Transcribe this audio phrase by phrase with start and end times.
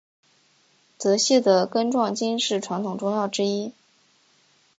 [0.97, 3.71] 泽泻的根状茎是传统中药之一。